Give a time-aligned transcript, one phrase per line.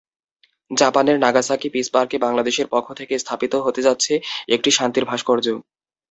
[0.71, 4.13] জাপানের Nagasaki peace পার্কে বাংলাদেশের পক্ষ থেকে স্থাপিত হতে যাচ্ছে
[4.55, 5.47] একটি শান্তির ভাস্কর্য।